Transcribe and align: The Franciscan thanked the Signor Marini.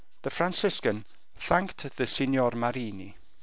The 0.23 0.31
Franciscan 0.31 1.05
thanked 1.35 1.95
the 1.97 2.07
Signor 2.07 2.53
Marini. 2.55 3.15